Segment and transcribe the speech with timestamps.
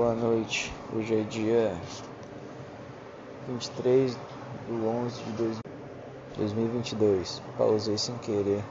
[0.00, 0.72] Boa noite.
[0.96, 1.76] Hoje é dia
[3.46, 5.60] 23 de 11 de
[6.38, 7.42] 2022.
[7.58, 8.64] Pausei sem querer.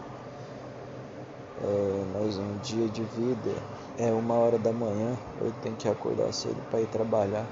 [1.62, 3.54] É mais um dia de vida.
[4.00, 5.16] É uma hora da manhã.
[5.40, 7.46] Eu tenho que acordar cedo para ir trabalhar.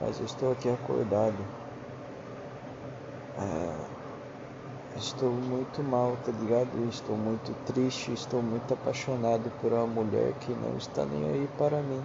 [0.00, 1.36] Mas eu estou aqui acordado.
[3.40, 6.88] É, estou muito mal, tá ligado?
[6.88, 8.14] Estou muito triste.
[8.14, 12.02] Estou muito apaixonado por uma mulher que não está nem aí para mim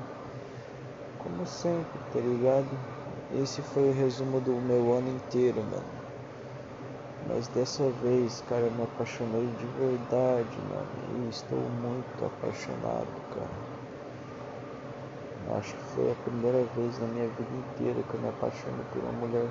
[1.19, 2.67] como sempre, tá ligado?
[3.35, 5.99] Esse foi o resumo do meu ano inteiro, mano.
[7.27, 11.27] Mas dessa vez, cara, eu me apaixonei de verdade, mano.
[11.27, 13.69] E estou muito apaixonado, cara.
[15.59, 19.03] Acho que foi a primeira vez na minha vida inteira que eu me apaixono por
[19.03, 19.49] uma mulher.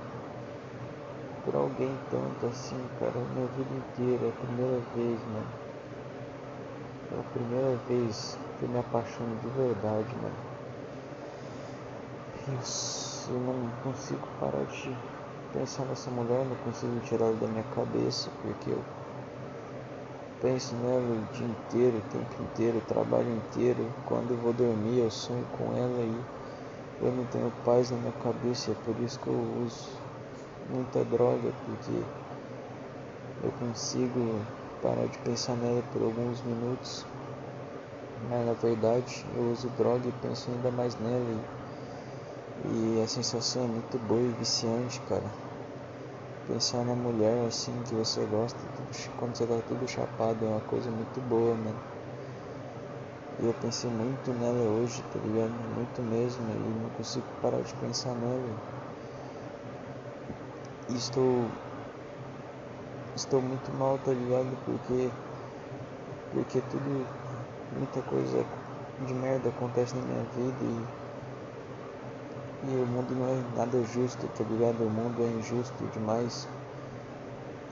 [1.45, 3.21] Por alguém tanto assim, cara.
[3.35, 5.47] Minha vida inteira, é a primeira vez, mano.
[7.13, 10.48] É a primeira vez que eu me apaixono de verdade, mano.
[12.57, 14.97] Isso, eu não consigo parar de
[15.53, 18.83] pensar nessa mulher, não consigo tirá-la da minha cabeça, porque eu
[20.41, 23.93] penso nela o dia inteiro, o tempo inteiro, o trabalho inteiro.
[24.07, 26.21] Quando eu vou dormir, eu sonho com ela e
[27.05, 28.71] eu não tenho paz na minha cabeça.
[28.71, 29.87] É por isso que eu uso
[30.71, 32.03] muita droga, porque
[33.45, 34.43] eu consigo
[34.81, 37.05] parar de pensar nela por alguns minutos.
[38.29, 41.58] Mas na verdade eu uso droga e penso ainda mais nela.
[42.65, 45.31] E a sensação é muito boa e viciante, cara.
[46.49, 48.59] Pensar na mulher assim que você gosta,
[49.17, 51.79] quando você tá tudo chapado, é uma coisa muito boa, mano.
[53.41, 55.53] E eu pensei muito nela hoje, tá ligado?
[55.77, 58.79] Muito mesmo, e não consigo parar de pensar nela.
[60.89, 61.45] E estou.
[63.15, 64.57] Estou muito mal, tá ligado?
[64.65, 65.11] Porque.
[66.33, 67.07] Porque tudo.
[67.77, 68.45] Muita coisa
[69.07, 70.98] de merda acontece na minha vida e
[72.69, 74.85] e o mundo não é nada justo, tá ligado?
[74.85, 76.47] O mundo é injusto demais.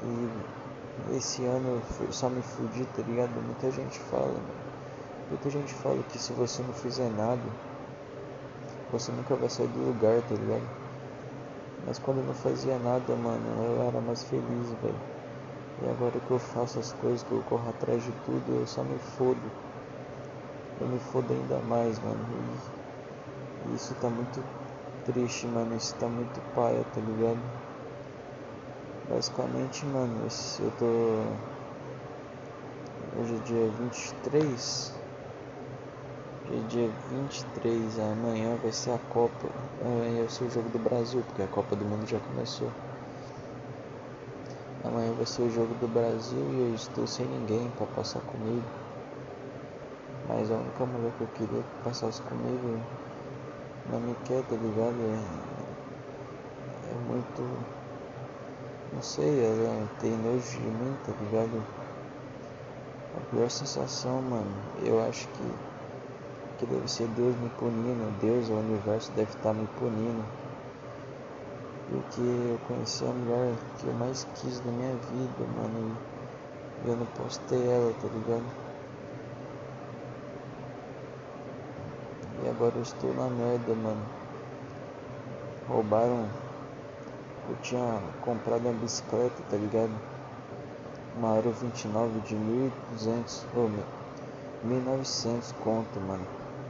[0.02, 3.30] E esse ano só me fudi, tá ligado?
[3.42, 4.40] Muita gente fala,
[5.28, 7.42] muita gente fala que se você não fizer nada,
[8.90, 10.66] você nunca vai sair do lugar, tá ligado?
[11.86, 15.16] Mas quando eu não fazia nada, mano, eu era mais feliz, velho.
[15.82, 18.82] E agora que eu faço as coisas, que eu corro atrás de tudo, eu só
[18.82, 19.52] me fodo.
[20.80, 22.18] Eu me fodo ainda mais, mano.
[23.66, 24.42] E isso tá muito
[25.06, 25.76] triste, mano.
[25.76, 27.40] Isso tá muito paia, tá ligado?
[29.08, 30.26] Basicamente, mano,
[30.60, 30.86] eu tô.
[33.18, 34.92] Hoje é dia 23.
[36.44, 37.98] Hoje é dia 23.
[38.00, 39.48] Amanhã vai ser a Copa.
[39.80, 42.70] Amanhã vai ser o jogo do Brasil, porque a Copa do Mundo já começou.
[44.84, 48.64] Amanhã vai ser o jogo do Brasil e eu estou sem ninguém para passar comigo.
[50.28, 52.80] Mas a única mulher que eu queria que passasse comigo
[53.90, 54.96] não me quer, tá ligado?
[55.00, 55.20] É,
[56.90, 57.42] é muito.
[58.92, 61.62] Não sei, ela tem nojo de mim, tá ligado?
[63.16, 64.50] A pior sensação, mano,
[64.82, 65.54] eu acho que,
[66.58, 70.24] que deve ser Deus me punindo, Deus, o universo deve estar tá me punindo.
[71.88, 75.96] Porque eu conheci a mulher que eu mais quis na minha vida, mano,
[76.84, 78.65] e eu não posso ter ela, tá ligado?
[82.48, 84.02] Agora eu estou na merda, mano.
[85.68, 86.28] Roubaram.
[87.48, 89.90] Eu tinha comprado uma bicicleta, tá ligado?
[91.16, 93.68] Uma Aero 29 de 1.200, oh,
[94.66, 96.26] 1.900 conto, mano.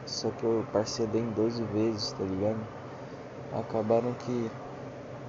[0.07, 2.59] Só que eu parcelei em 12 vezes, tá ligado?
[3.53, 4.51] Acabaram que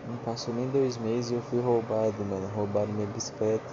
[0.08, 2.48] não passou nem dois meses e eu fui roubado, mano.
[2.56, 3.66] Roubaram minha bicicleta.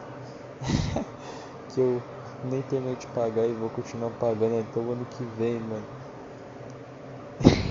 [1.71, 2.03] que eu
[2.45, 6.04] nem terminei de pagar e vou continuar pagando até o ano que vem, mano.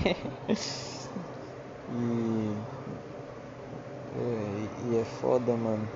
[1.89, 2.55] e,
[4.19, 5.87] é, e é foda, mano.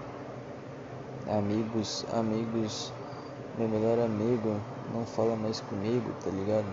[1.29, 2.91] Amigos, amigos,
[3.57, 4.56] meu melhor amigo
[4.94, 6.66] não fala mais comigo, tá ligado?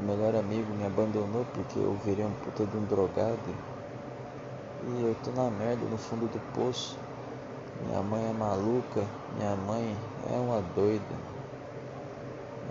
[0.00, 3.54] O melhor amigo me abandonou porque eu virei um puta de um drogado.
[4.86, 6.96] E eu tô na merda no fundo do poço.
[7.86, 9.04] Minha mãe é maluca,
[9.36, 9.96] minha mãe
[10.30, 11.33] é uma doida.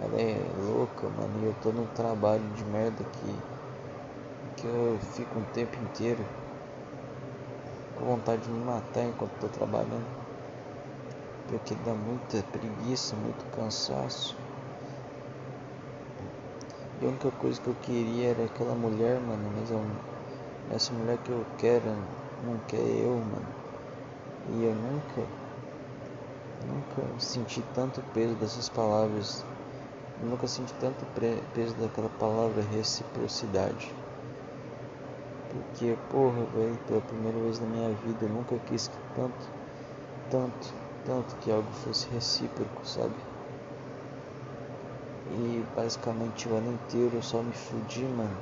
[0.03, 3.39] Ela é louca, mano, e eu tô num trabalho de merda que,
[4.57, 6.25] que eu fico um tempo inteiro
[7.95, 10.05] com vontade de me matar enquanto tô trabalhando.
[11.47, 14.35] Porque dá muita preguiça, muito cansaço.
[16.99, 19.81] E a única coisa que eu queria era aquela mulher, mano, mas eu,
[20.69, 21.85] essa mulher que eu quero
[22.43, 23.47] não quer eu, mano.
[24.49, 25.21] E eu nunca,
[26.65, 29.45] nunca senti tanto peso dessas palavras
[30.21, 31.05] Eu nunca senti tanto
[31.53, 33.91] peso daquela palavra reciprocidade.
[35.49, 39.49] Porque, porra, velho, pela primeira vez na minha vida eu nunca quis que tanto,
[40.29, 40.73] tanto,
[41.05, 43.13] tanto que algo fosse recíproco, sabe?
[45.29, 48.37] E basicamente o ano inteiro eu só me fudi, mano.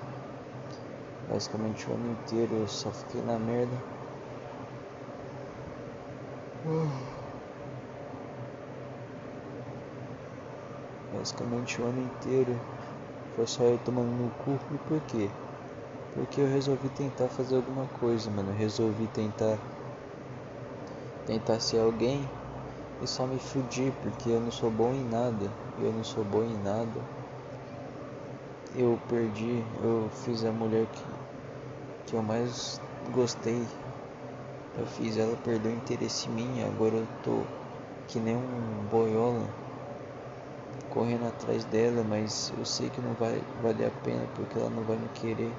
[1.30, 3.78] Basicamente o ano inteiro eu só fiquei na merda.
[11.22, 12.60] Basicamente o ano inteiro
[13.36, 14.60] foi só eu tomando no cu.
[14.74, 15.30] E por quê?
[16.16, 18.50] Porque eu resolvi tentar fazer alguma coisa, mano.
[18.50, 19.60] Eu resolvi tentar.
[21.28, 22.28] Tentar ser alguém
[23.00, 25.52] e só me fudi porque eu não sou bom em nada.
[25.78, 27.00] Eu não sou bom em nada.
[28.74, 31.04] Eu perdi, eu fiz a mulher que,
[32.08, 32.82] que eu mais
[33.12, 33.68] gostei.
[34.76, 36.64] Eu fiz ela perder o interesse em mim.
[36.64, 37.44] Agora eu tô
[38.08, 39.62] que nem um boiola
[40.90, 44.84] correndo atrás dela, mas eu sei que não vai valer a pena porque ela não
[44.84, 45.54] vai me querer.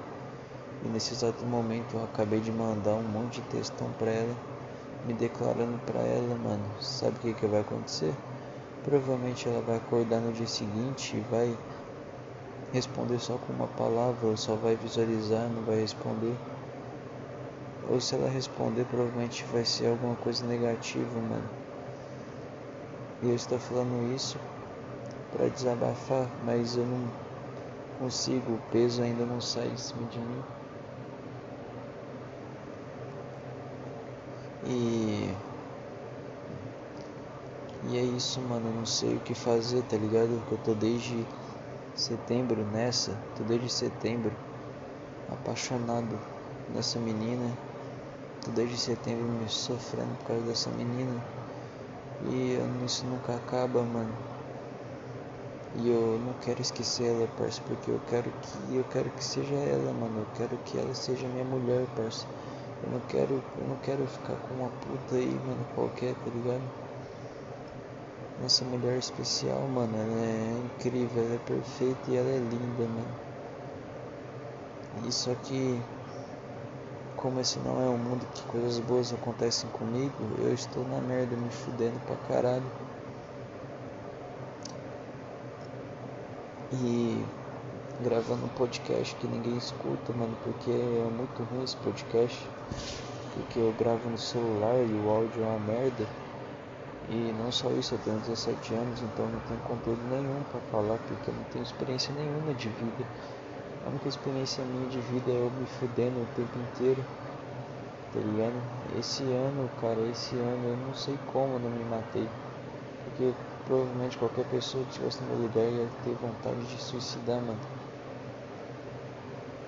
[0.83, 4.35] E nesse exato momento eu acabei de mandar um monte de textão pra ela
[5.05, 8.13] me declarando para ela, mano, sabe o que, que vai acontecer?
[8.83, 11.57] Provavelmente ela vai acordar no dia seguinte e vai
[12.71, 16.35] responder só com uma palavra, ou só vai visualizar, não vai responder.
[17.89, 21.49] Ou se ela responder, provavelmente vai ser alguma coisa negativa, mano.
[23.21, 24.37] E eu estou falando isso
[25.33, 27.11] para desabafar, mas eu não
[27.99, 30.43] consigo, o peso ainda não sai de cima de mim.
[34.65, 35.29] E.
[37.89, 38.69] E é isso, mano.
[38.69, 40.39] Eu não sei o que fazer, tá ligado?
[40.41, 41.25] Porque eu tô desde
[41.95, 43.11] setembro nessa.
[43.37, 44.31] Tô desde setembro
[45.29, 46.17] apaixonado
[46.73, 47.51] nessa menina.
[48.45, 51.21] Tô desde setembro me sofrendo por causa dessa menina.
[52.25, 54.32] E isso nunca acaba, mano.
[55.75, 59.55] E eu não quero esquecer ela, parça, porque eu quero que eu quero que seja
[59.55, 60.19] ela, mano.
[60.19, 62.25] Eu quero que ela seja minha mulher, parça.
[62.83, 66.61] Eu não quero, eu não quero ficar com uma puta aí, mano, qualquer, tá ligado?
[68.41, 73.33] Nossa mulher especial, mano, ela é incrível, ela é perfeita e ela é linda, mano.
[75.07, 75.81] Isso aqui,
[77.15, 81.35] como esse não é um mundo que coisas boas acontecem comigo, eu estou na merda,
[81.35, 82.92] me fudendo pra caralho.
[86.73, 87.23] E
[88.01, 92.35] gravando um podcast que ninguém escuta, mano, porque é muito ruim esse podcast.
[93.35, 96.07] Porque eu gravo no celular e o áudio é uma merda.
[97.09, 100.97] E não só isso, eu tenho 17 anos, então não tenho conteúdo nenhum para falar,
[100.97, 103.05] porque eu não tenho experiência nenhuma de vida.
[103.85, 107.03] A única experiência minha de vida é eu me fudendo o tempo inteiro,
[108.13, 108.55] tá ligado?
[108.97, 112.27] Esse ano, cara, esse ano eu não sei como eu não me matei.
[113.03, 113.31] Porque
[113.65, 117.59] provavelmente qualquer pessoa que estivesse no meu lugar ia ter vontade de suicidar, mano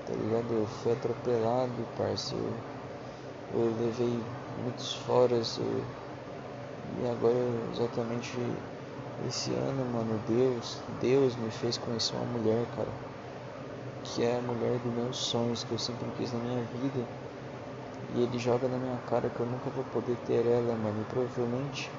[0.06, 0.53] tá ligado?
[0.53, 2.53] Eu fui atropelado, parceiro.
[3.53, 4.24] Eu, eu levei
[4.63, 5.57] muitos foras.
[5.57, 5.83] Eu,
[7.01, 7.36] e agora,
[7.74, 8.38] exatamente
[9.27, 12.89] esse ano, mano, Deus, Deus me fez conhecer uma mulher, cara.
[14.03, 17.03] Que é a mulher dos meus sonhos, que eu sempre quis na minha vida.
[18.13, 21.01] E ele joga na minha cara que eu nunca vou poder ter ela, mano.
[21.01, 21.89] E provavelmente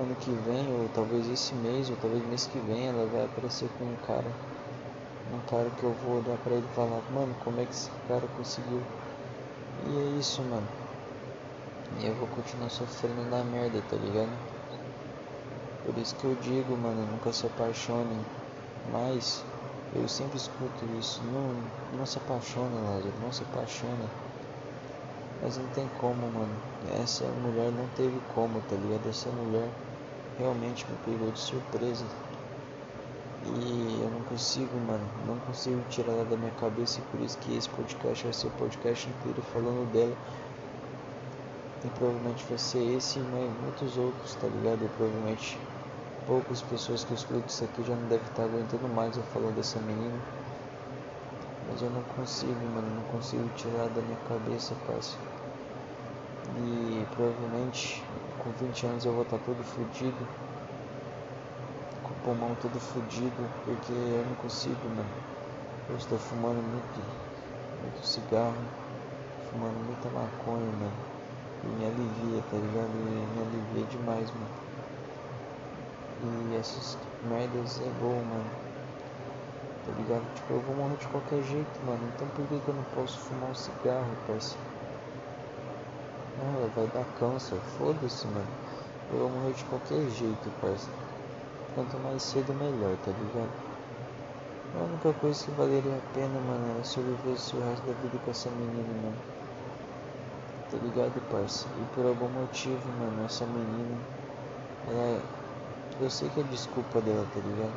[0.00, 3.68] ano que vem, ou talvez esse mês, ou talvez mês que vem, ela vai aparecer
[3.78, 4.30] com um cara
[5.32, 7.90] um cara que eu vou olhar pra ele e falar, mano, como é que esse
[8.06, 8.80] cara conseguiu?
[9.86, 10.66] E é isso, mano.
[11.98, 14.30] E eu vou continuar sofrendo na merda, tá ligado?
[15.84, 18.24] Por isso que eu digo, mano, nunca se apaixone.
[18.90, 19.42] Mas
[19.94, 21.20] eu sempre escuto isso.
[21.24, 21.54] Não,
[21.98, 24.08] não se apaixona, Lázaro, não se apaixona.
[25.42, 26.54] Mas não tem como, mano.
[27.02, 29.08] Essa mulher não teve como, tá ligado?
[29.08, 29.68] Essa mulher
[30.38, 32.04] realmente me pegou de surpresa.
[33.44, 37.38] E eu não consigo, mano, não consigo tirar ela da minha cabeça e por isso
[37.38, 40.16] que esse podcast vai ser o podcast inteiro falando dela.
[41.84, 44.84] E provavelmente vai ser esse e muitos outros, tá ligado?
[44.84, 45.58] E provavelmente
[46.26, 49.78] poucas pessoas que escutam isso aqui já não devem estar aguentando mais eu falando dessa
[49.80, 50.18] menina.
[51.68, 55.37] Mas eu não consigo, mano, não consigo tirar da minha cabeça, parceiro.
[56.56, 58.02] E provavelmente
[58.38, 60.26] com 20 anos eu vou estar todo fodido
[62.28, 65.08] pulmão todo fodido porque eu não consigo, mano.
[65.88, 67.00] Eu estou fumando muito,
[67.80, 68.54] muito cigarro,
[69.50, 70.92] fumando muita maconha, mano.
[71.64, 72.92] E me alivia, tá ligado?
[72.92, 74.68] E me alivia demais, mano.
[76.52, 78.50] E essas merdas é bom, mano.
[79.86, 80.34] Tá ligado?
[80.34, 82.00] Tipo, eu vou morrer de qualquer jeito, mano.
[82.14, 84.67] Então por que, que eu não posso fumar um cigarro, parceiro?
[86.40, 88.46] Ah, vai dar câncer, foda-se, mano.
[89.10, 90.92] Eu vou morrer de qualquer jeito, parceiro.
[91.74, 93.52] Quanto mais cedo melhor, tá ligado?
[94.74, 97.92] A única coisa que valeria a pena, mano, é se eu vivesse o resto da
[97.94, 99.16] vida com essa menina, mano.
[100.70, 101.66] Tá ligado, parça?
[101.80, 103.98] E por algum motivo, mano, essa menina,
[104.86, 105.22] ela.
[106.00, 107.74] Eu sei que é desculpa dela, tá ligado?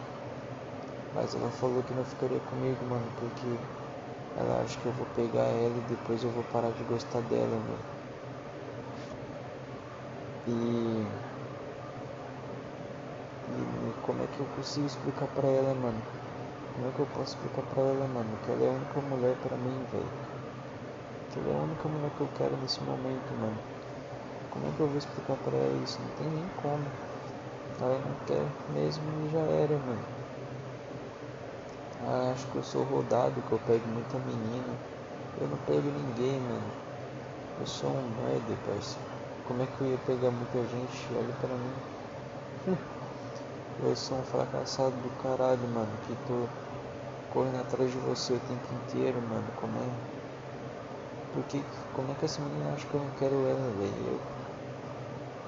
[1.14, 3.48] Mas ela falou que não ficaria comigo, mano, porque
[4.38, 7.58] ela acha que eu vou pegar ela e depois eu vou parar de gostar dela,
[7.58, 8.01] mano.
[10.48, 10.52] E.
[13.48, 16.02] E como é que eu consigo explicar pra ela, mano?
[16.74, 18.38] Como é que eu posso explicar pra ela, mano?
[18.44, 20.12] Que ela é a única mulher pra mim, velho.
[21.32, 23.60] Que ela é a única mulher que eu quero nesse momento, mano.
[24.50, 26.00] Como é que eu vou explicar pra ela isso?
[26.02, 26.86] Não tem nem como.
[27.80, 30.06] Ela não quer mesmo e já era, mano.
[32.02, 34.74] Ah, acho que eu sou rodado, que eu pego muita menina.
[35.40, 36.72] Eu não pego ninguém, mano.
[37.60, 39.11] Eu sou um merda, parceiro.
[39.52, 41.14] Como é que eu ia pegar muita gente?
[41.14, 41.76] Olha pra mim.
[43.84, 45.92] Eu sou um fracassado do caralho, mano.
[46.08, 46.48] Que tô
[47.30, 49.44] correndo atrás de você o tempo inteiro, mano.
[49.60, 49.90] Como é.
[51.34, 51.60] Porque
[51.94, 54.16] como é que essa menina acha que eu não quero ela, velho?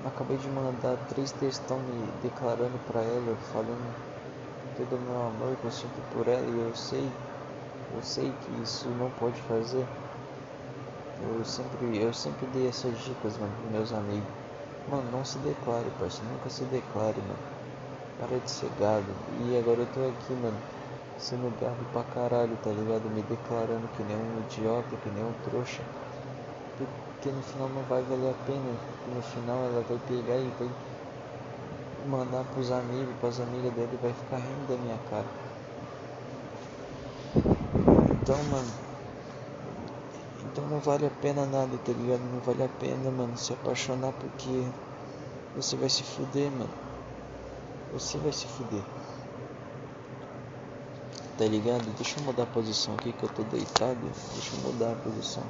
[0.04, 3.88] Eu acabei de mandar três textão me declarando pra ela, falando
[4.76, 7.10] todo o meu amor que eu sinto por ela e eu sei,
[7.96, 9.88] eu sei que isso não pode fazer.
[11.24, 14.30] Eu sempre, eu sempre dei essas dicas, mano, pros meus amigos.
[14.88, 17.40] Mano, não se declare, parceiro, nunca se declare, mano.
[18.20, 19.08] Para de ser gado.
[19.42, 20.58] E agora eu tô aqui, mano,
[21.18, 23.10] sendo gado pra caralho, tá ligado?
[23.10, 25.84] Me declarando que nem um idiota, que nem um trouxa.
[26.78, 28.76] Porque no final não vai valer a pena.
[29.08, 30.70] No final ela vai pegar e vai
[32.06, 35.28] mandar pros amigos, pras amigas dele vai ficar rindo da minha cara.
[38.10, 38.93] Então, mano.
[40.54, 42.22] Então não vale a pena nada, tá ligado?
[42.32, 44.64] Não vale a pena, mano, se apaixonar porque
[45.58, 46.94] você vai se fuder, mano
[47.94, 48.82] você vai se fuder.
[51.38, 51.86] Tá ligado?
[51.96, 54.00] Deixa eu mudar a posição aqui que eu tô deitado.
[54.34, 55.44] Deixa eu mudar a posição.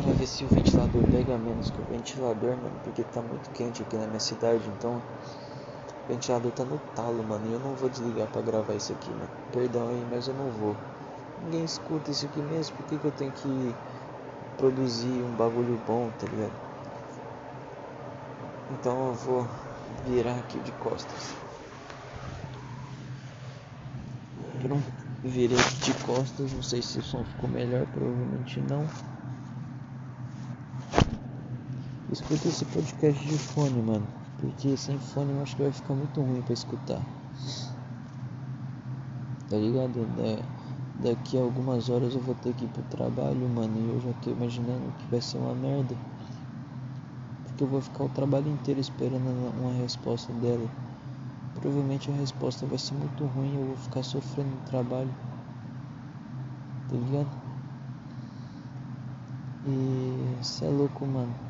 [0.00, 2.78] Pra ver se o ventilador pega menos que o ventilador, mano.
[2.84, 4.62] Porque tá muito quente aqui na minha cidade.
[4.78, 5.02] Então
[6.14, 7.46] o tá no talo, mano.
[7.46, 9.28] E eu não vou desligar pra gravar isso aqui, mano.
[9.52, 10.74] Perdão aí, mas eu não vou.
[11.44, 12.76] Ninguém escuta isso aqui mesmo.
[12.76, 13.74] Por que, que eu tenho que
[14.56, 16.52] produzir um bagulho bom, tá ligado?
[18.70, 19.46] Então eu vou
[20.06, 21.34] virar aqui de costas.
[24.62, 24.84] Pronto,
[25.22, 28.84] virei de costas, não sei se o som ficou melhor, provavelmente não.
[32.10, 34.06] Escuta esse podcast de fone, mano,
[34.38, 37.02] porque sem fone eu acho que vai ficar muito ruim para escutar.
[39.48, 40.06] Tá ligado?
[40.20, 40.42] É
[40.98, 44.12] daqui a algumas horas eu vou ter que ir pro trabalho, mano, e eu já
[44.22, 45.96] tô imaginando que vai ser uma merda.
[47.44, 50.68] Porque eu vou ficar o trabalho inteiro esperando uma resposta dela.
[51.54, 55.12] Provavelmente a resposta vai ser muito ruim, eu vou ficar sofrendo no trabalho.
[56.88, 57.30] Tá ligado?
[59.64, 61.47] E cê é louco, mano.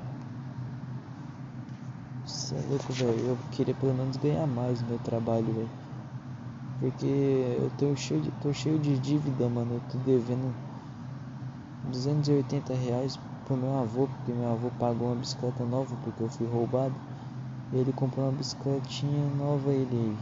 [2.28, 3.30] Cê é louco, velho.
[3.30, 5.70] Eu queria pelo menos ganhar mais no meu trabalho, velho.
[6.80, 9.74] Porque eu tô cheio de, tô cheio de dívida, mano.
[9.74, 10.52] Eu tô devendo
[11.84, 16.46] 280 reais pro meu avô, porque meu avô pagou uma bicicleta nova porque eu fui
[16.46, 16.94] roubado.
[17.72, 20.16] E ele comprou uma bicicletinha nova ele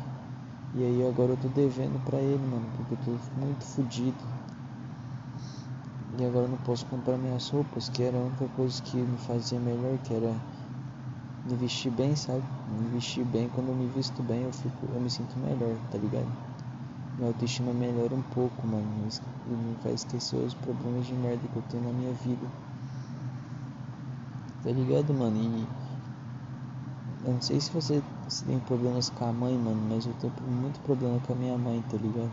[0.75, 4.25] E aí agora eu tô devendo pra ele, mano, porque eu tô muito fodido.
[6.19, 9.19] E agora eu não posso comprar minhas roupas, que era a única coisa que me
[9.19, 10.35] fazia melhor, que era
[11.47, 12.45] me vestir bem, sabe?
[12.67, 15.97] Me vestir bem, quando eu me visto bem eu fico, eu me sinto melhor, tá
[15.97, 16.29] ligado?
[17.17, 19.09] Minha autoestima melhora um pouco, mano,
[19.47, 22.47] e me faz esquecer os problemas de merda que eu tenho na minha vida.
[24.62, 25.37] Tá ligado, mano?
[25.37, 25.67] E
[27.25, 30.33] eu não sei se você se tem problemas com a mãe, mano, mas eu tenho
[30.43, 32.33] muito problema com a minha mãe, tá ligado?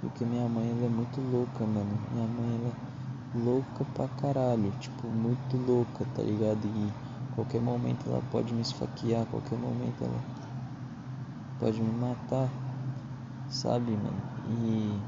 [0.00, 1.98] Porque minha mãe ela é muito louca, mano.
[2.10, 6.66] Minha mãe ela é louca pra caralho, tipo, muito louca, tá ligado?
[6.66, 7.05] E
[7.36, 10.20] qualquer momento ela pode me esfaquear, qualquer momento ela
[11.58, 12.48] pode me matar,
[13.50, 14.22] sabe, mano?
[14.48, 14.98] E,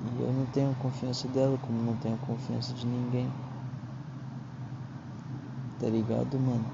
[0.00, 3.30] e eu não tenho confiança dela, como não tenho confiança de ninguém,
[5.78, 6.64] tá ligado, mano?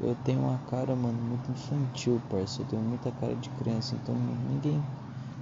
[0.00, 2.62] Eu tenho uma cara, mano, muito infantil, parceiro.
[2.62, 4.14] Eu tenho muita cara de criança, então
[4.48, 4.82] ninguém,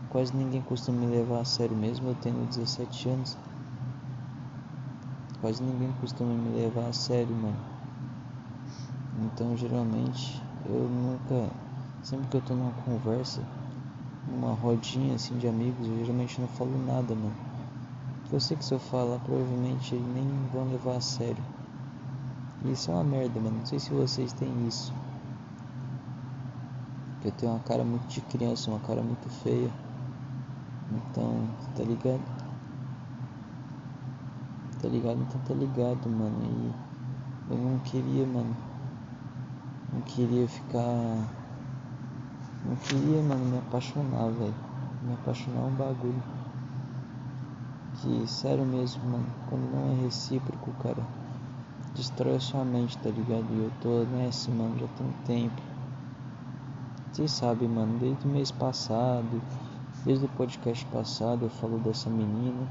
[0.08, 3.36] quase ninguém costuma me levar a sério, mesmo eu tendo 17 anos.
[5.40, 7.75] Quase ninguém costuma me levar a sério, mano.
[9.18, 11.50] Então geralmente eu nunca,
[12.02, 13.42] sempre que eu tô numa conversa,
[14.26, 17.34] numa rodinha assim de amigos, eu geralmente não falo nada, mano.
[18.30, 21.42] Eu sei que se eu falar, provavelmente eles nem vão levar a sério.
[22.64, 23.58] Isso é uma merda, mano.
[23.58, 24.92] Não sei se vocês têm isso.
[27.24, 29.70] Eu tenho uma cara muito de criança, uma cara muito feia.
[30.90, 32.22] Então, tá ligado?
[34.80, 35.20] Tá ligado?
[35.20, 36.44] Então tá ligado, mano.
[36.44, 38.65] E eu não queria, mano.
[39.96, 41.26] Não queria ficar.
[42.66, 44.54] Não queria, mano, me apaixonar, velho.
[45.02, 46.22] Me apaixonar é um bagulho.
[47.94, 49.24] Que, sério mesmo, mano.
[49.48, 51.02] Quando não é recíproco, cara.
[51.94, 53.46] Destrói a sua mente, tá ligado?
[53.50, 55.62] E eu tô nessa, mano, já tem um tempo.
[57.10, 59.40] Vocês sabem, mano, desde o mês passado,
[60.04, 62.68] desde o podcast passado, eu falo dessa menina.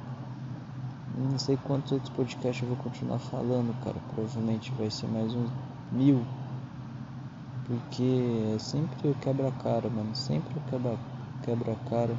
[1.18, 3.98] Não sei quantos outros podcasts eu vou continuar falando, cara.
[4.14, 5.50] Provavelmente vai ser mais uns
[5.92, 6.24] mil.
[7.66, 10.16] Porque é sempre eu quebra a cara, mano.
[10.16, 11.00] Sempre eu quebra,
[11.42, 12.16] quebra a cara.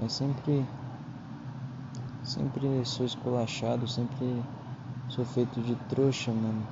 [0.00, 0.64] É sempre.
[2.22, 4.40] Sempre sou esculachado, sempre
[5.08, 6.64] sou feito de trouxa, mano.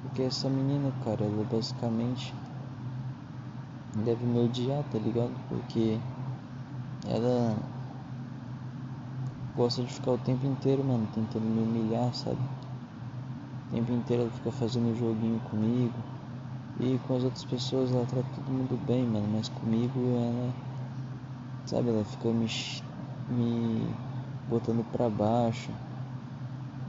[0.00, 2.32] Porque essa menina, cara, ela basicamente
[3.92, 5.34] deve me odiar, tá ligado?
[5.48, 5.98] Porque
[7.04, 7.56] ela
[9.56, 12.38] gosta de ficar o tempo inteiro, mano, tentando me humilhar, sabe?
[13.66, 16.15] O tempo inteiro ela fica fazendo joguinho comigo.
[16.78, 20.52] E com as outras pessoas ela trata todo mundo bem, mano, mas comigo ela.
[21.64, 22.48] Sabe, ela fica me,
[23.28, 23.94] me
[24.48, 25.72] botando pra baixo.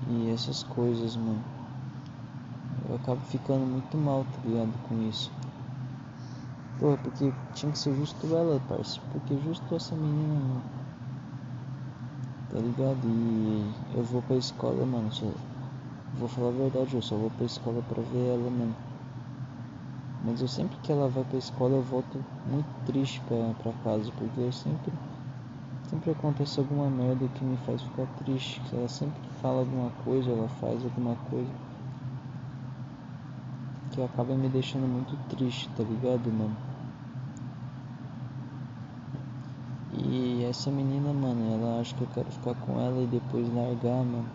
[0.08, 1.44] E essas coisas, mano.
[2.88, 5.32] Eu acabo ficando muito mal, tá ligado, com isso.
[6.80, 9.08] Porra, porque tinha que ser justo ela, parceiro.
[9.12, 10.78] Porque justo essa menina, mano
[12.50, 13.00] tá ligado?
[13.06, 15.12] E eu vou pra escola, mano.
[15.12, 15.28] Só,
[16.14, 18.87] vou falar a verdade, eu só vou pra escola pra ver ela, mano.
[20.24, 24.40] Mas eu sempre que ela vai pra escola eu volto muito triste pra casa, porque
[24.40, 24.92] eu sempre.
[25.90, 28.62] Sempre acontece alguma merda que me faz ficar triste.
[28.74, 31.50] Ela sempre fala alguma coisa, ela faz alguma coisa.
[33.92, 36.58] Que acaba me deixando muito triste, tá ligado, mano?
[39.94, 44.04] E essa menina, mano, ela acha que eu quero ficar com ela e depois largar,
[44.04, 44.28] mano.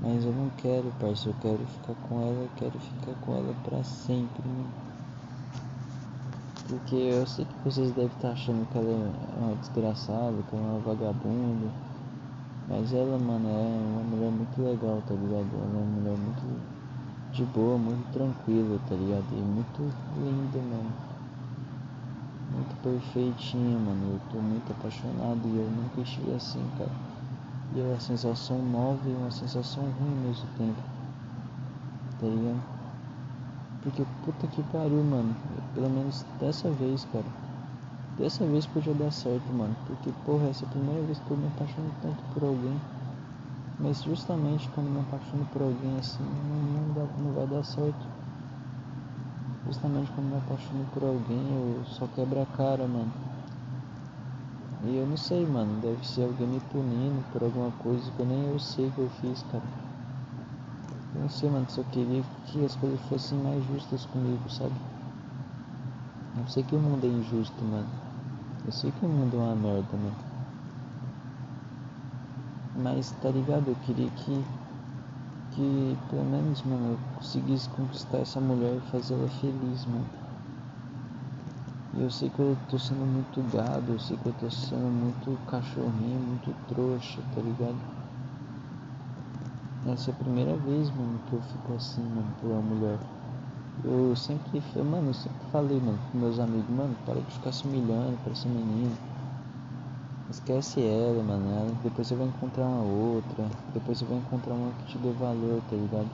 [0.00, 1.36] Mas eu não quero, parceiro.
[1.36, 4.87] Eu quero ficar com ela, eu quero ficar com ela pra sempre, mano.
[6.68, 10.64] Porque eu sei que vocês devem estar achando que ela é uma desgraçada, que ela
[10.64, 11.72] é uma vagabunda.
[12.68, 15.48] Mas ela, mano, é uma mulher muito legal, tá ligado?
[15.54, 19.26] Ela é uma mulher muito de boa, muito tranquila, tá ligado?
[19.32, 19.82] E muito
[20.14, 21.08] linda, mano
[22.58, 24.14] muito perfeitinha, mano.
[24.14, 26.90] Eu tô muito apaixonado e eu nunca estive assim, cara.
[27.74, 30.82] E é uma sensação nova e uma sensação ruim ao mesmo tempo.
[32.20, 32.77] Tá ligado?
[33.88, 35.34] Porque puta que pariu, mano.
[35.72, 37.24] Pelo menos dessa vez, cara.
[38.18, 39.74] Dessa vez podia dar certo, mano.
[39.86, 42.78] Porque, porra, essa é a primeira vez que eu me apaixono tanto por alguém.
[43.80, 48.04] Mas justamente quando me apaixono por alguém assim, não, não, dá, não vai dar certo.
[49.66, 53.12] Justamente quando me apaixono por alguém, eu só quebro a cara, mano.
[54.84, 55.80] E eu não sei, mano.
[55.80, 59.08] Deve ser alguém me punindo por alguma coisa que eu nem eu sei que eu
[59.08, 59.87] fiz, cara.
[61.18, 61.66] Eu não sei, mano.
[61.68, 64.74] Só queria que as coisas fossem mais justas comigo, sabe?
[66.36, 67.88] Eu sei que o mundo é injusto, mano.
[68.64, 70.16] Eu sei que o mundo é uma merda, mano.
[72.72, 73.66] Mas, tá ligado?
[73.66, 74.44] Eu queria que
[75.50, 80.06] que pelo menos, mano, eu conseguisse conquistar essa mulher e fazer ela feliz, mano.
[81.94, 84.88] E eu sei que eu tô sendo muito gado, eu sei que eu tô sendo
[84.88, 88.07] muito cachorrinho, muito trouxa, tá ligado?
[89.92, 92.98] Essa é a primeira vez, mano, que eu fico assim, mano, por uma mulher.
[93.82, 97.64] Eu sempre, mano, eu sempre falei, mano, com meus amigos, mano, para de ficar se
[97.64, 98.94] humilhando pra essa menina.
[100.30, 101.48] Esquece ela, mano.
[101.48, 103.44] Ela, depois você vai encontrar uma outra.
[103.72, 106.10] Depois você vai encontrar uma que te dê valor, tá ligado?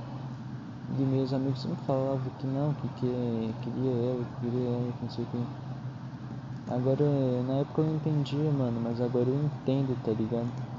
[0.96, 5.02] E meus amigos sempre falavam que não, que, que queria ela, que queria ela, que
[5.02, 5.64] não sei o que.
[6.70, 7.04] Agora,
[7.42, 10.73] na época eu não entendia, mano, mas agora eu entendo, tá ligado?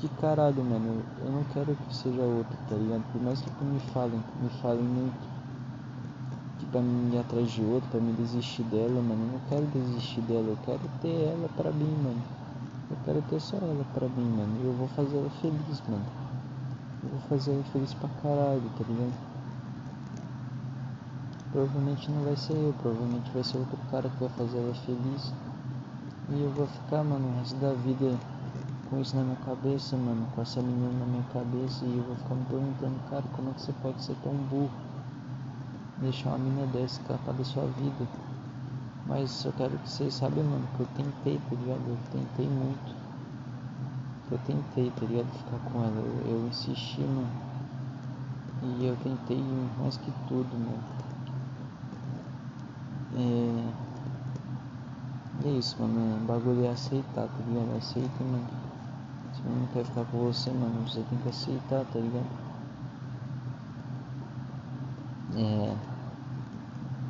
[0.00, 3.04] Que caralho, mano, eu não quero que seja outra, tá ligado?
[3.12, 5.28] Por mais que me falem, me falem muito
[6.58, 9.66] que pra mim ir atrás de outra, pra me desistir dela, mano, eu não quero
[9.66, 12.22] desistir dela, eu quero ter ela pra mim, mano.
[12.90, 14.58] Eu quero ter só ela pra mim, mano.
[14.62, 16.06] E eu vou fazer ela feliz, mano.
[17.02, 19.14] Eu vou fazer ela feliz pra caralho, tá ligado?
[21.52, 25.30] Provavelmente não vai ser eu, provavelmente vai ser outro cara que vai fazer ela feliz.
[26.30, 28.16] E eu vou ficar, mano, o resto da vida
[28.90, 32.16] com isso na minha cabeça, mano, com essa menina na minha cabeça e eu vou
[32.16, 34.70] ficar me perguntando, cara, como é que você pode ser tão burro?
[35.98, 38.06] Deixar uma menina dessa escapar da sua vida.
[39.06, 41.82] Mas eu quero que vocês saibam, mano, que eu tentei, tá ligado?
[41.86, 42.94] Eu tentei muito.
[44.30, 45.32] Eu tentei, tá ligado?
[45.38, 45.96] Ficar com ela.
[45.96, 47.28] Eu, eu insisti, mano.
[48.78, 49.42] E eu tentei
[49.78, 50.82] mais que tudo, mano.
[53.16, 53.90] É
[55.42, 56.16] é isso, mano.
[56.22, 57.76] O bagulho é aceitar, tá ligado?
[57.78, 58.59] Aceita, mano.
[59.44, 62.26] Não quer ficar com você, mano, você tem que aceitar, tá ligado?
[65.34, 65.76] É.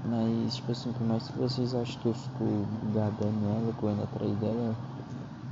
[0.05, 2.45] Mas, tipo assim, por mais que vocês achem que eu fico
[2.95, 4.75] gabando ela, correndo atrás dela.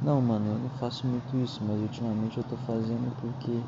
[0.00, 3.60] Não, mano, eu não faço muito isso, mas ultimamente eu tô fazendo porque.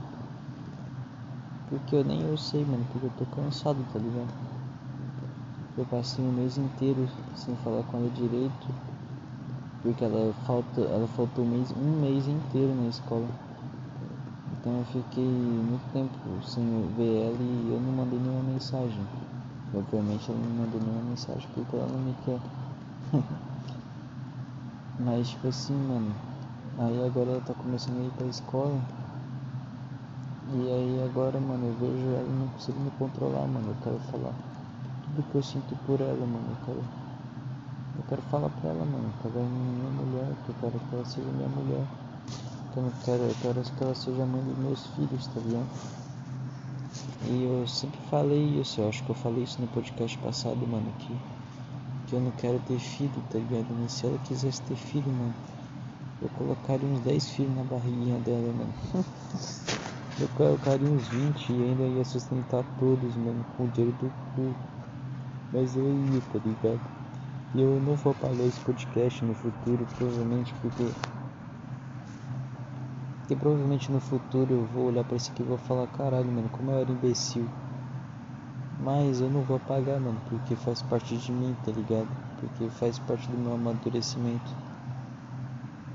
[1.68, 4.32] Porque eu nem eu sei, mano, porque eu tô cansado, tá ligado?
[5.76, 8.89] Eu passei um mês inteiro sem falar com ela direito.
[9.82, 10.80] Porque ela falta.
[10.80, 13.28] Ela faltou um mês, um mês inteiro na escola.
[14.52, 19.06] Então eu fiquei muito tempo sem ver ela e eu não mandei nenhuma mensagem.
[19.72, 22.40] Obviamente ela não mandou nenhuma mensagem porque ela não me quer.
[24.98, 26.14] Mas tipo assim, mano.
[26.78, 28.82] Aí agora ela tá começando a ir pra escola.
[30.52, 33.70] E aí agora, mano, eu vejo ela e não consigo me controlar, mano.
[33.70, 34.34] Eu quero falar
[35.02, 36.50] tudo que eu sinto por ela, mano.
[36.50, 36.99] Eu quero.
[37.98, 40.94] Eu quero falar pra ela, mano, que ela é minha mulher, que eu quero que
[40.94, 41.84] ela seja minha mulher.
[42.72, 45.68] Que eu não quero, eu quero que ela seja mãe dos meus filhos, tá ligado?
[47.28, 50.92] E eu sempre falei isso, eu acho que eu falei isso no podcast passado, mano,
[51.00, 51.16] que,
[52.06, 53.66] que eu não quero ter filho, tá ligado?
[53.88, 55.34] Se ela quisesse ter filho, mano,
[56.22, 58.74] eu colocaria uns 10 filhos na barriguinha dela, mano.
[60.20, 64.54] eu colocaria uns 20 e ainda ia sustentar todos, mano, com o dinheiro do cu.
[65.52, 66.99] Mas eu ia, tá ligado?
[67.52, 70.84] E eu não vou pagar esse podcast no futuro, provavelmente porque
[73.20, 76.48] porque provavelmente no futuro eu vou olhar pra isso aqui e vou falar, caralho, mano,
[76.48, 77.48] como eu era imbecil.
[78.78, 82.08] Mas eu não vou apagar, mano, porque faz parte de mim, tá ligado?
[82.40, 84.52] Porque faz parte do meu amadurecimento.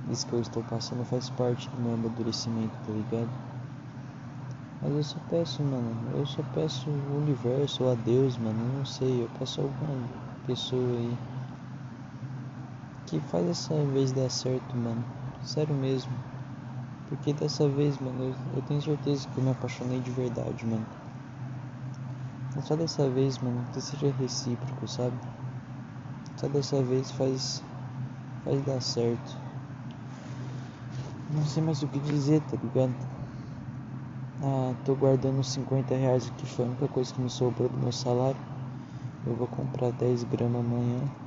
[0.10, 3.30] Isso que eu estou passando faz parte do meu amadurecimento, tá ligado?
[4.82, 8.78] Mas eu só peço, mano, eu só peço o universo ou a Deus, mano, eu
[8.80, 10.06] não sei, eu peço alguma
[10.46, 11.18] pessoa aí
[13.06, 15.06] que faz essa vez dar certo, mano.
[15.44, 16.18] Sério mesmo.
[17.08, 20.88] Porque dessa vez, mano, eu, eu tenho certeza que eu me apaixonei de verdade, mano.
[22.62, 25.18] Só dessa vez, mano, que seja recíproco, sabe?
[26.38, 27.64] Só dessa vez faz.
[28.44, 29.38] faz dar certo.
[31.30, 32.96] Não sei mais o que dizer, tá ligado?
[34.42, 37.92] Ah, tô guardando 50 reais aqui, foi a única coisa que me sobrou do meu
[37.92, 38.40] salário.
[39.26, 41.25] Eu vou comprar 10 gramas amanhã.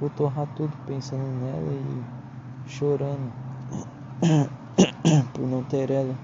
[0.00, 3.32] Vou torrar tudo pensando nela e chorando.
[5.38, 6.14] por não ter ela.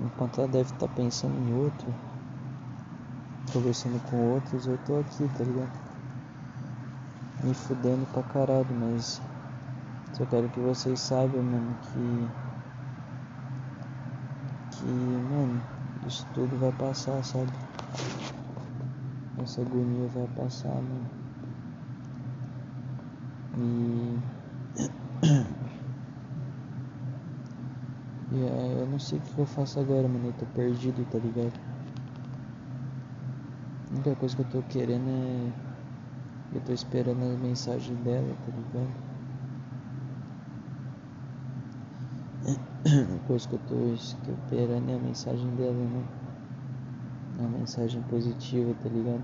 [0.00, 1.94] Enquanto ela deve estar tá pensando em outro,
[3.52, 5.70] conversando com outros, eu tô aqui, tá ligado?
[7.42, 9.20] Me fudendo pra caralho, mas
[10.12, 12.28] só quero que vocês saibam, mano, que.
[14.70, 15.62] Que, mano,
[16.06, 17.52] isso tudo vai passar, sabe?
[19.42, 21.17] Essa agonia vai passar, mano.
[28.30, 28.44] E.
[28.44, 30.28] É, eu não sei o que eu faço agora, mano.
[30.28, 31.52] Eu tô perdido, tá ligado?
[33.90, 35.52] A única coisa que eu tô querendo é.
[36.54, 39.08] Eu tô esperando a mensagem dela, tá ligado?
[42.88, 46.04] A coisa que eu tô esperando é a mensagem dela, né?
[47.38, 49.22] Uma mensagem positiva, tá ligado?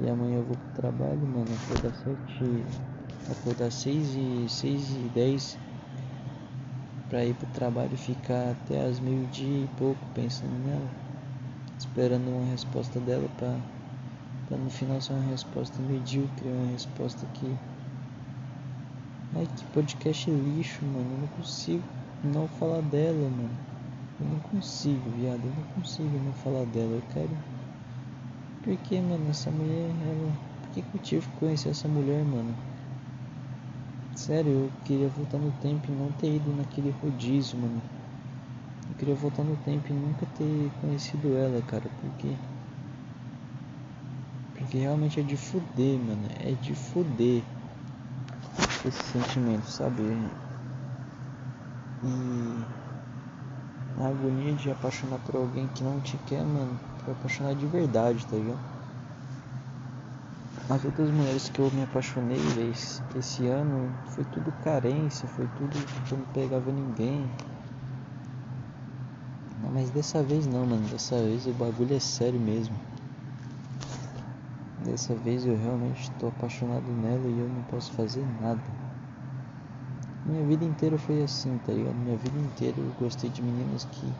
[0.00, 1.46] E amanhã eu vou pro trabalho, mano.
[1.64, 2.87] Acordar sete.
[3.30, 4.48] Acordar seis e.
[4.48, 5.58] seis e dez
[7.08, 10.90] para ir pro trabalho e ficar até as meio-dia e pouco pensando nela,
[11.78, 13.56] esperando uma resposta dela para
[14.56, 17.54] no final ser uma resposta medíocre, uma resposta que.
[19.36, 21.04] Ai que podcast lixo, mano.
[21.14, 21.82] Eu não consigo
[22.24, 23.50] não falar dela, mano.
[24.20, 25.40] Eu não consigo, viado.
[25.44, 26.94] Eu não consigo não falar dela.
[26.94, 27.30] Eu quero.
[28.62, 29.30] Por que, mano?
[29.30, 30.32] Essa mulher, ela.
[30.62, 32.67] Por que, que eu tive que conhecer essa mulher, mano?
[34.18, 37.80] Sério, eu queria voltar no tempo e não ter ido naquele rodízio, mano.
[38.90, 42.34] Eu queria voltar no tempo e nunca ter conhecido ela, cara, porque.
[44.54, 46.28] Porque realmente é de fuder, mano.
[46.40, 47.44] É de fuder
[48.84, 50.02] esse sentimento, sabe?
[52.02, 52.64] E.
[54.00, 56.76] A agonia de apaixonar por alguém que não te quer, mano.
[57.04, 58.77] Pra apaixonar de verdade, tá ligado?
[60.70, 62.36] As outras mulheres que eu me apaixonei
[62.70, 65.70] esse, esse ano foi tudo carência, foi tudo
[66.04, 67.26] que eu não pegava ninguém.
[69.62, 70.86] Não, mas dessa vez não, mano.
[70.88, 72.76] Dessa vez o bagulho é sério mesmo.
[74.84, 78.60] Dessa vez eu realmente estou apaixonado nela e eu não posso fazer nada.
[80.26, 81.94] Minha vida inteira foi assim, tá ligado?
[81.94, 84.12] Minha vida inteira eu gostei de meninas que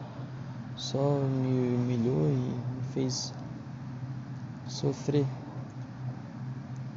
[0.74, 3.34] só me humilhou e me fez
[4.66, 5.26] sofrer.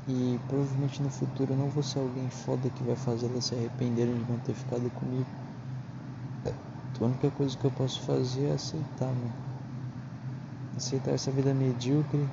[0.07, 3.55] E provavelmente no futuro eu não vou ser alguém foda que vai fazer elas se
[3.55, 5.27] arrependerem de não ter ficado comigo.
[7.01, 9.33] A única coisa que eu posso fazer é aceitar, mano.
[10.77, 12.23] Aceitar essa vida medíocre.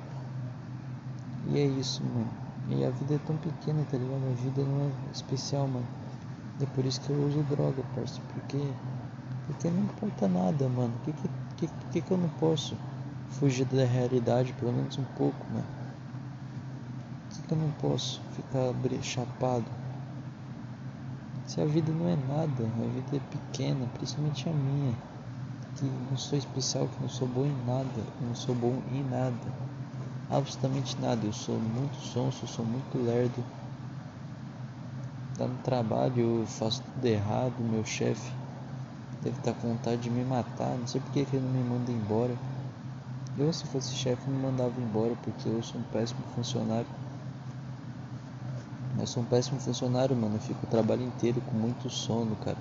[1.47, 2.29] E é isso, mano.
[2.69, 4.29] E a vida é tão pequena, tá ligado?
[4.29, 5.87] A vida não é especial, mano.
[6.61, 8.21] É por isso que eu uso droga, parceiro.
[8.31, 8.59] Porque,
[9.47, 10.93] porque não importa nada, mano.
[11.03, 11.13] Que
[11.57, 12.77] que, que que eu não posso
[13.39, 15.78] fugir da realidade, pelo menos um pouco, mano?
[17.49, 19.65] Que eu não posso ficar chapado?
[21.47, 24.93] Se a vida não é nada, a vida é pequena, principalmente a minha.
[25.75, 29.33] Que não sou especial, que não sou bom em nada, não sou bom em nada.
[30.29, 31.25] Absolutamente nada.
[31.25, 33.43] Eu sou muito sonso, sou muito lerdo.
[35.35, 38.31] Tá no trabalho, eu faço tudo errado, meu chefe
[39.23, 41.63] deve estar tá com vontade de me matar, não sei porque que ele não me
[41.67, 42.35] manda embora.
[43.35, 47.08] Eu se fosse chefe me mandava embora porque eu sou um péssimo funcionário.
[48.99, 50.35] Eu sou um péssimo funcionário, mano.
[50.35, 52.57] Eu fico o trabalho inteiro com muito sono, cara.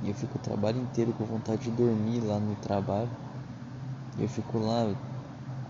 [0.00, 3.10] E eu fico o trabalho inteiro com vontade de dormir lá no trabalho.
[4.16, 4.94] E eu fico lá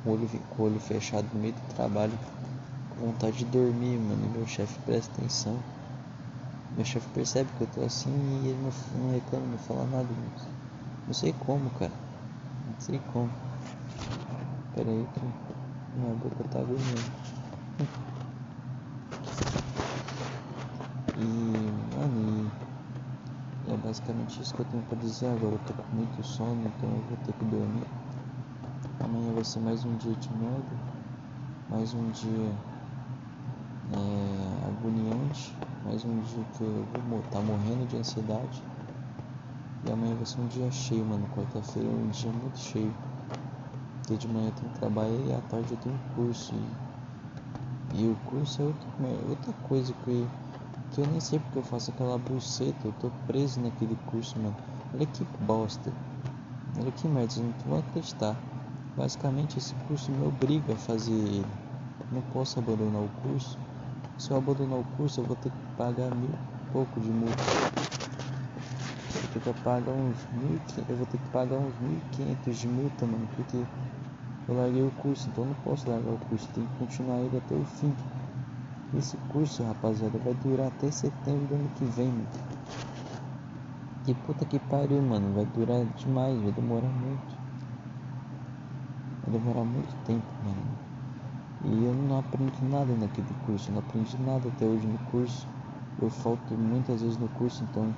[0.02, 2.12] com o olho, com o olho fechado no meio do trabalho,
[2.90, 4.26] com vontade de dormir, mano.
[4.26, 5.58] E meu chefe presta atenção.
[6.76, 8.10] Meu chefe percebe que eu tô assim
[8.44, 10.08] e ele não, não reclama, não fala nada.
[10.10, 10.48] Não,
[11.06, 11.92] não sei como, cara.
[12.66, 13.32] Não sei como.
[14.74, 17.28] Pera aí que minha boca tá vermelha.
[21.16, 21.24] E,
[21.96, 22.52] mano,
[23.66, 25.55] e é basicamente isso que eu tenho pra dizer agora.
[25.55, 27.87] Eu tô com muito sono, então eu vou ter que dormir.
[29.01, 30.77] Amanhã vai ser mais um dia de merda.
[31.70, 32.53] Mais um dia
[33.90, 35.55] é, agoniante.
[35.83, 38.62] Mais um dia que eu vou estar tá morrendo de ansiedade.
[39.87, 41.27] E amanhã vai ser um dia cheio, mano.
[41.29, 42.92] Quarta-feira é um dia muito cheio.
[44.03, 46.55] Porque de manhã eu tenho trabalho e à tarde eu tenho curso.
[46.55, 48.88] E, e o curso é outra,
[49.31, 50.27] outra coisa que,
[50.90, 52.87] que eu nem sei porque eu faço aquela buceta.
[52.87, 54.57] Eu tô preso naquele curso, mano.
[54.94, 55.92] Olha que bosta.
[56.79, 58.37] Olha que merda, vocês não vão acreditar.
[58.96, 61.46] Basicamente esse curso me obriga a fazer ele.
[62.11, 63.59] Não posso abandonar o curso
[64.18, 66.35] se eu abandonar o curso, eu vou ter que pagar mil
[66.72, 67.37] pouco de multa.
[69.14, 72.59] Eu vou ter que pagar uns mil, eu vou ter que pagar uns mil quinhentos
[72.59, 73.57] de multa, mano, porque
[74.48, 77.55] eu larguei o curso, então não posso largar o curso, tem que continuar ele até
[77.55, 77.94] o fim.
[78.96, 82.27] Esse curso, rapaziada, vai durar até setembro do ano que vem, mano.
[84.05, 87.38] Que puta que pariu, mano, vai durar demais, vai demorar muito.
[89.22, 90.88] Vai demorar muito tempo, mano.
[91.64, 95.46] E eu não aprendi nada naquele curso, não aprendi nada até hoje no curso.
[96.01, 97.94] Eu falto muitas vezes no curso, então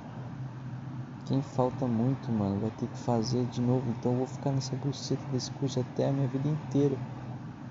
[1.23, 3.89] quem falta muito, mano, vai ter que fazer de novo.
[3.91, 6.97] Então eu vou ficar nessa buceta desse curso até a minha vida inteira.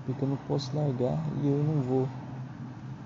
[0.07, 2.07] Porque eu não posso largar e eu não vou.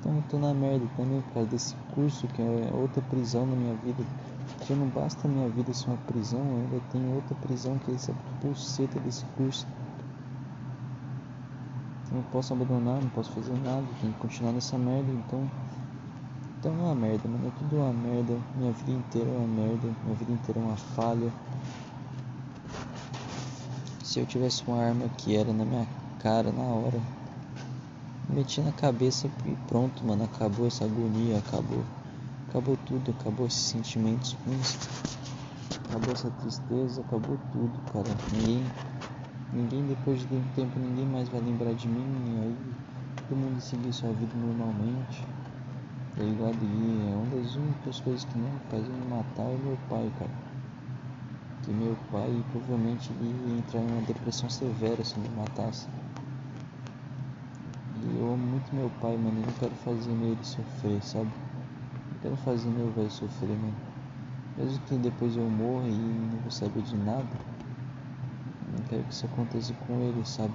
[0.06, 3.56] Então eu tô na merda também por causa desse curso que é outra prisão na
[3.56, 4.06] minha vida.
[4.70, 7.92] Já não basta a minha vida ser uma prisão, eu ainda tenho outra prisão que
[7.92, 9.66] é essa buceta desse curso
[12.16, 15.50] não posso abandonar, não posso fazer nada, tenho que continuar nessa merda, então.
[16.60, 17.48] Então é uma merda, mano.
[17.48, 18.38] É tudo uma merda.
[18.56, 19.88] Minha vida inteira é uma merda.
[20.04, 21.32] Minha vida inteira é uma falha.
[24.04, 25.86] Se eu tivesse uma arma que era na minha
[26.20, 27.02] cara na hora,
[28.36, 30.26] meti na cabeça e pronto, mano.
[30.26, 31.84] Acabou essa agonia, acabou.
[32.50, 34.78] Acabou tudo, acabou esses sentimentos ruins.
[35.90, 38.10] Acabou essa tristeza, acabou tudo, cara.
[38.34, 38.64] Ninguém
[39.56, 42.04] Ninguém, depois de um tempo, ninguém mais vai lembrar de mim.
[42.42, 42.58] Aí
[43.16, 45.24] todo mundo seguir sua vida normalmente.
[46.18, 46.58] Tá ligado?
[46.62, 50.32] E é uma das únicas coisas que não fazem me matar é meu pai, cara.
[51.64, 55.88] Que meu pai provavelmente ia entrar em uma depressão severa se me matasse.
[58.72, 59.40] Muito meu pai, mano.
[59.40, 61.32] Eu não quero fazer ele sofrer, sabe?
[62.12, 63.76] Não quero fazer meu velho sofrer, mano.
[64.58, 67.26] Mesmo que depois eu morra e não vou saber de nada
[68.76, 70.54] não quero que isso aconteça com ele, sabe?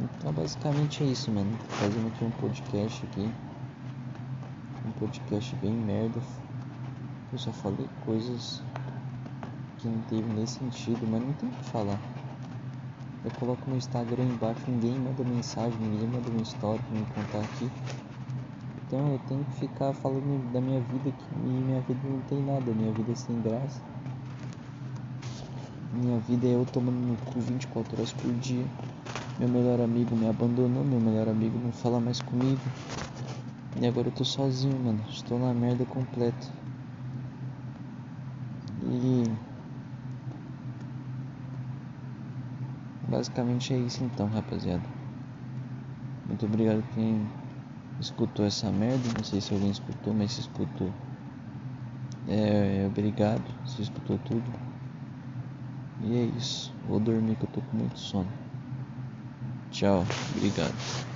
[0.00, 1.56] Então basicamente é isso, mano.
[1.68, 3.30] Fazendo aqui um podcast aqui.
[4.86, 6.20] Um podcast bem merda.
[7.32, 8.62] Eu só falei coisas
[9.78, 12.13] que não teve nem sentido, mas não tem o que falar.
[13.24, 17.40] Eu coloco no Instagram embaixo, ninguém manda mensagem, ninguém manda uma história pra me contar
[17.40, 17.70] aqui.
[18.86, 22.70] Então eu tenho que ficar falando da minha vida que minha vida não tem nada,
[22.72, 23.80] minha vida é sem graça.
[25.90, 28.66] Minha vida é eu tomando no cu 24 horas por dia.
[29.38, 32.60] Meu melhor amigo me abandonou, meu melhor amigo não fala mais comigo.
[33.80, 35.00] E agora eu tô sozinho, mano.
[35.08, 36.46] Estou na merda completa.
[38.82, 39.24] E
[43.14, 44.82] basicamente é isso então, rapaziada.
[46.26, 47.30] Muito obrigado quem
[48.00, 49.08] escutou essa merda.
[49.16, 50.92] Não sei se alguém escutou, mas se escutou.
[52.26, 54.52] É, obrigado, se escutou tudo.
[56.00, 56.72] E é isso.
[56.82, 58.32] Vou dormir que eu tô com muito sono.
[59.70, 60.04] Tchau,
[60.36, 61.13] obrigado.